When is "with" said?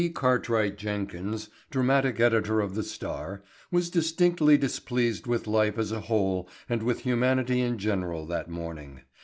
5.27-5.45, 6.81-7.01